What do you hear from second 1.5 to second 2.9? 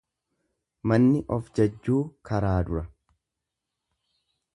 jajjuu karaa dura.